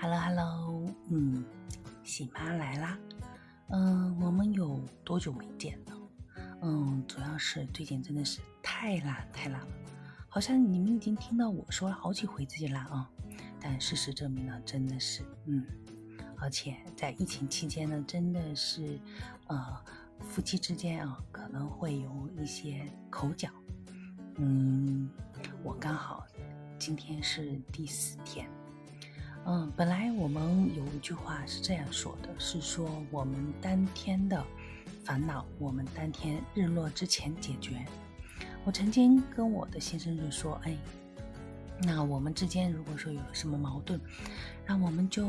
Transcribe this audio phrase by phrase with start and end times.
[0.00, 1.44] Hello Hello，嗯，
[2.04, 2.96] 喜妈来啦。
[3.70, 5.92] 嗯，我们有多久没见了？
[6.62, 9.66] 嗯，主要是最近真的是太懒太懒了，
[10.28, 13.10] 好像你们已经听到我说了好几回自己懒啊。
[13.60, 15.66] 但事实证明呢，真的是，嗯，
[16.36, 19.00] 而且在疫情期间呢，真的是，
[19.48, 19.84] 呃，
[20.20, 23.50] 夫妻之间啊，可能会有一些口角。
[24.36, 25.10] 嗯，
[25.64, 26.24] 我刚好
[26.78, 28.48] 今天是第四天。
[29.50, 34.44] 嗯，本来我们有一句话是这样说的，是说我们当天的
[35.02, 37.82] 烦恼，我们当天日落之前解决。
[38.66, 40.76] 我曾经跟我的先生就说，哎，
[41.80, 43.98] 那我们之间如果说有了什么矛盾，
[44.66, 45.26] 那我们就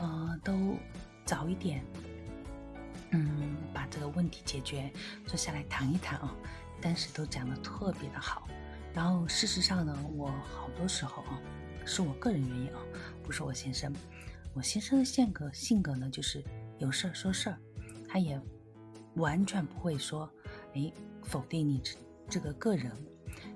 [0.00, 0.76] 呃都
[1.24, 1.82] 早一点，
[3.12, 4.92] 嗯，把这个问题解决，
[5.26, 6.30] 坐下来谈一谈啊。
[6.78, 8.46] 但是都讲的特别的好，
[8.92, 11.40] 然后事实上呢，我好多时候啊。
[11.88, 12.80] 是我个人原因啊，
[13.26, 13.92] 不是我先生。
[14.54, 16.42] 我先生的性格性格呢，就是
[16.78, 17.58] 有事儿说事儿，
[18.08, 18.40] 他也
[19.16, 20.30] 完全不会说，
[20.74, 20.90] 哎，
[21.24, 21.96] 否定你这
[22.30, 22.90] 这个个人。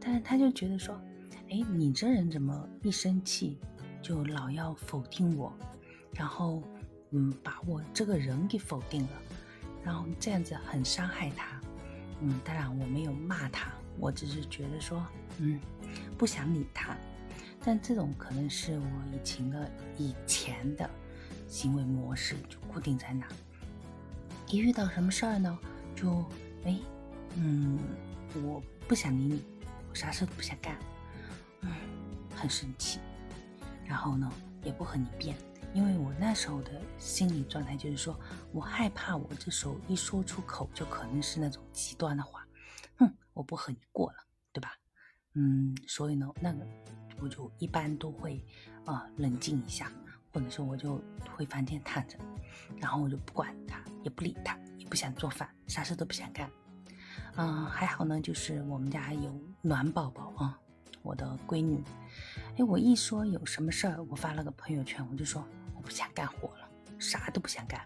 [0.00, 1.00] 但是他就觉得说，
[1.48, 3.58] 哎，你这人怎么一生气
[4.02, 5.56] 就老要否定我，
[6.12, 6.62] 然后
[7.12, 9.22] 嗯，把我这个人给否定了，
[9.84, 11.60] 然后这样子很伤害他。
[12.20, 15.06] 嗯，当然我没有骂他，我只是觉得说，
[15.38, 15.60] 嗯，
[16.18, 16.96] 不想理他。
[17.64, 20.90] 但这种可能是我以前的以前的
[21.46, 23.26] 行为模式，就固定在那。
[24.48, 25.58] 一遇到什么事儿呢，
[25.94, 26.24] 就
[26.64, 26.76] 哎，
[27.36, 27.78] 嗯，
[28.42, 29.44] 我不想理你，
[29.88, 30.76] 我啥事都不想干，
[31.60, 31.70] 嗯，
[32.34, 32.98] 很生气。
[33.86, 34.30] 然后呢，
[34.64, 35.36] 也不和你辩，
[35.72, 38.18] 因为我那时候的心理状态就是说
[38.50, 42.44] 我害怕，我这时候一说出口就可能是那种极端的话，
[42.96, 44.18] 哼，我不和你过了，
[44.52, 44.76] 对吧？
[45.34, 46.66] 嗯，所以呢，那个。
[47.22, 48.44] 我就一般都会，
[48.84, 49.92] 啊，冷静一下，
[50.32, 51.00] 或者说我就
[51.36, 52.18] 回房间躺着，
[52.80, 56.50] 然后我就不管他，也不理他，也不想做饭，啥事都不想干。
[57.36, 60.58] 嗯，还好呢，就是我们家有暖宝宝啊，
[61.02, 61.80] 我的闺女。
[62.56, 65.46] 哎，我一说有什么事儿，我发了个朋友圈，我就说
[65.76, 66.68] 我不想干活了，
[66.98, 67.80] 啥都不想干。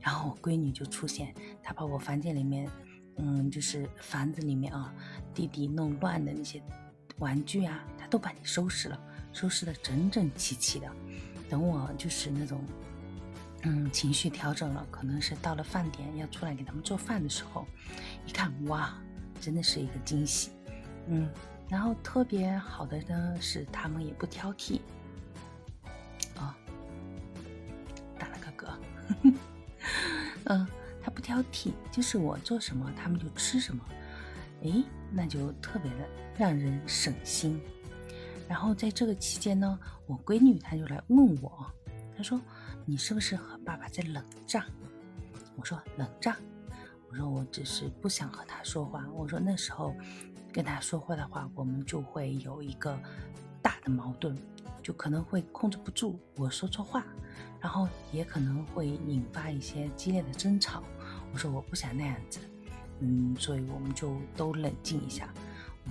[0.00, 2.70] 然后我闺女就出现，她把我房间里面，
[3.18, 4.94] 嗯，就是房子里面啊，
[5.34, 6.62] 弟弟弄乱的那些。
[7.18, 9.00] 玩具啊，都把你收拾了，
[9.32, 10.86] 收拾的整整齐齐的。
[11.48, 12.62] 等我就是那种，
[13.62, 17.66] 嗯，情绪调整了，可能是到了饭点要出来给他们做饭的时候，
[18.26, 18.94] 一看哇，
[19.40, 20.50] 真的是一个惊喜。
[21.06, 21.26] 嗯，
[21.70, 24.82] 然后特别好的呢是他们也不挑剔。
[26.36, 26.54] 啊，
[28.18, 29.32] 打了个嗝。
[30.44, 30.66] 嗯，
[31.02, 33.82] 他不挑剔，就是我做什么他们就吃什么。
[34.64, 36.06] 哎，那就特别的
[36.36, 37.58] 让人省心。
[38.48, 41.66] 然后在这个期间呢，我闺女她就来问我，
[42.16, 42.40] 她说
[42.84, 44.64] ：“你是不是和爸爸在冷战？”
[45.56, 46.36] 我说：“冷战。”
[47.08, 49.94] 我说：“我只是不想和他说话。”我说：“那时候
[50.52, 52.98] 跟他说话的话，我们就会有一个
[53.60, 54.36] 大的矛盾，
[54.82, 57.04] 就可能会控制不住我说错话，
[57.60, 60.82] 然后也可能会引发一些激烈的争吵。”
[61.32, 62.40] 我说：“我不想那样子。”
[63.00, 65.28] 嗯，所以我们就都冷静一下。
[65.86, 65.90] 我，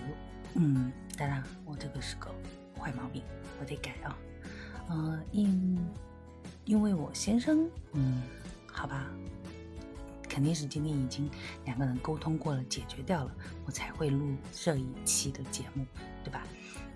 [0.56, 2.34] 嗯，当然，我这个是个
[2.76, 3.22] 坏毛病，
[3.60, 4.18] 我得改啊。
[4.90, 5.78] 嗯，因
[6.66, 8.24] 因为我先生，嗯，
[8.66, 9.06] 好吧，
[10.28, 11.30] 肯定是今天已经
[11.64, 13.36] 两个人沟通过了，解决掉了，
[13.68, 15.86] 我才会录这一期的节目，
[16.24, 16.42] 对吧？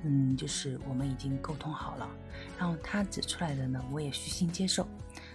[0.01, 2.09] 嗯，就是我们已经沟通好了，
[2.57, 4.87] 然后他指出来的呢，我也虚心接受。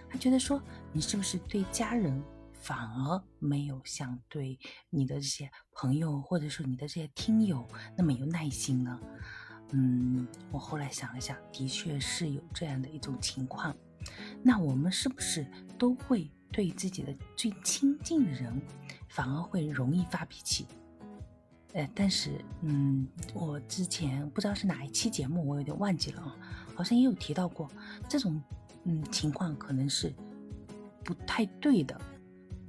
[0.09, 0.61] 他觉得说，
[0.93, 2.21] 你是不是对家人？
[2.61, 4.59] 反而没有像对
[4.91, 7.67] 你的这些朋友，或者说你的这些听友
[7.97, 9.01] 那么有耐心呢。
[9.73, 13.75] 嗯，我后来想了想，的确是有这样的一种情况。
[14.43, 15.47] 那我们是不是
[15.79, 18.61] 都会对自己的最亲近的人，
[19.09, 20.67] 反而会容易发脾气？
[21.73, 26.37] 呃，但是，嗯，我之前不知道是哪一期节目，我有点忘记了啊，
[26.75, 27.71] 好像也有提到过
[28.09, 28.43] 这种，
[28.85, 30.13] 嗯，情况可能是
[31.05, 32.01] 不太对的。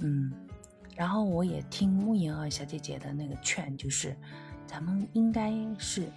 [0.02, 0.32] 嗯，
[0.96, 4.16] 然后我也听慕言儿小姐姐的那个劝，就是
[4.66, 6.10] 咱们应该是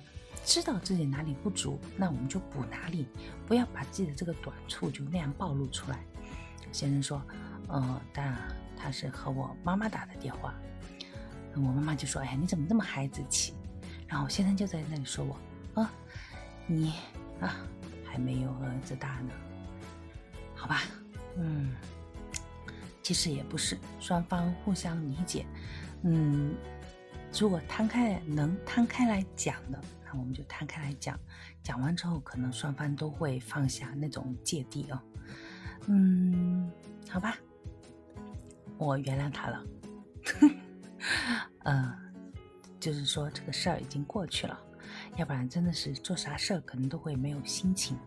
[0.44, 3.06] 知道自己哪里不足，那我们就补哪里，
[3.46, 6.02] 不要把自己的这个短处就那样暴露出来。
[6.72, 7.22] 先生说，
[7.68, 8.36] 嗯，但
[8.76, 10.54] 他是和我妈妈打的电话，
[11.54, 13.52] 我妈妈就说，哎，你怎么这么孩子气？
[14.08, 15.90] 然后先生就在那里说我，啊，
[16.66, 16.94] 你
[17.40, 17.54] 啊
[18.04, 19.30] 还没有儿子大呢，
[20.54, 20.82] 好吧，
[21.36, 21.70] 嗯。
[23.04, 25.46] 其实也不是，双方互相理解。
[26.02, 26.54] 嗯，
[27.38, 31.16] 如果摊开能摊开来讲的，那我们就摊开来讲，
[31.62, 35.00] 讲完之后，可能双方都会放下那种芥蒂哦。
[35.86, 36.70] 嗯，
[37.10, 37.36] 好吧，
[38.78, 39.64] 我原谅他了。
[41.64, 41.92] 嗯，
[42.80, 44.58] 就是说这个事儿已经过去了，
[45.18, 47.98] 要不然真的是做啥事儿可能都会没有心情。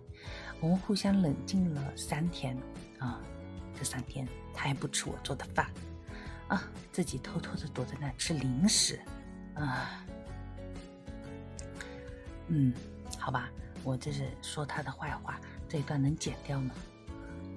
[0.59, 2.57] 我们互相冷静了三天
[2.97, 3.21] 啊，
[3.77, 5.67] 这三天他还不吃我做的饭
[6.47, 8.99] 啊，自己偷偷的躲在那吃零食
[9.55, 10.03] 啊。
[12.47, 12.73] 嗯，
[13.19, 13.49] 好吧，
[13.83, 16.71] 我这是说他的坏话，这一段能剪掉吗？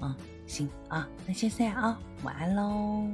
[0.02, 3.08] 嗯，行啊，那先这样啊，晚安喽。